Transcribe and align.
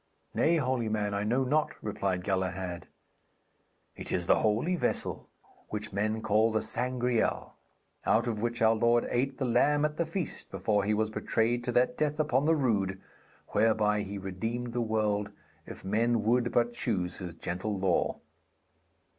'Nay, 0.33 0.55
holy 0.57 0.89
man, 0.89 1.13
I 1.13 1.23
know 1.23 1.43
not,' 1.43 1.73
replied 1.79 2.23
Galahad. 2.23 2.87
'It 3.95 4.11
is 4.11 4.25
the 4.25 4.37
holy 4.39 4.75
vessel 4.75 5.29
which 5.69 5.93
men 5.93 6.23
call 6.23 6.51
the 6.51 6.63
Sangreal, 6.63 7.53
out 8.03 8.25
of 8.25 8.41
which 8.41 8.63
our 8.63 8.73
Lord 8.73 9.05
ate 9.11 9.37
the 9.37 9.45
lamb 9.45 9.85
at 9.85 9.97
the 9.97 10.05
feast 10.07 10.49
before 10.49 10.85
He 10.85 10.93
was 10.95 11.11
betrayed 11.11 11.63
to 11.65 11.71
that 11.73 11.99
death 11.99 12.19
upon 12.19 12.45
the 12.45 12.55
rood 12.55 12.99
whereby 13.49 14.01
He 14.01 14.17
redeemed 14.17 14.73
the 14.73 14.81
world, 14.81 15.29
if 15.67 15.85
men 15.85 16.23
would 16.23 16.51
but 16.51 16.73
choose 16.73 17.17
His 17.19 17.35
gentle 17.35 17.77
law.' 17.77 18.19